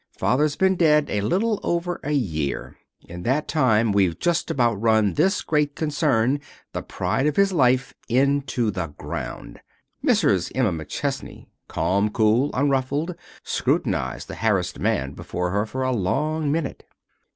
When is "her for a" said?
15.51-15.91